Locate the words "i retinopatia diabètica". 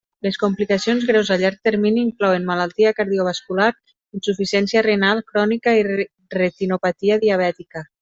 5.85-7.89